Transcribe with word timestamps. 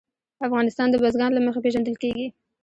افغانستان 0.47 0.87
د 0.91 0.95
بزګان 1.03 1.31
له 1.33 1.41
مخې 1.45 1.63
پېژندل 1.63 1.95
کېږي. 2.03 2.27